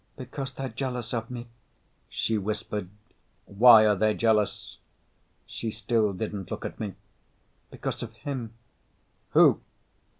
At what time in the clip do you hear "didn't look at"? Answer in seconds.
6.11-6.79